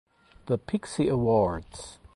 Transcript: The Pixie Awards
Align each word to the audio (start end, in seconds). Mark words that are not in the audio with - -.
The 0.47 0.57
Pixie 0.57 1.09
Awards 1.09 1.99